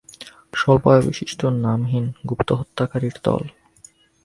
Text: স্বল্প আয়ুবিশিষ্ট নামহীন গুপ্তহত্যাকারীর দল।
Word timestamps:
স্বল্প 0.53 0.83
আয়ুবিশিষ্ট 0.87 1.41
নামহীন 1.63 2.05
গুপ্তহত্যাকারীর 2.29 3.15
দল। 3.23 3.43